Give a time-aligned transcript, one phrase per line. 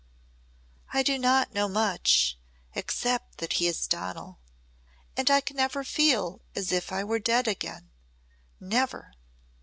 [0.93, 2.35] "I do not know much
[2.73, 4.39] except that he is Donal.
[5.15, 7.91] And I can never feel as if I were dead again
[8.59, 9.13] never."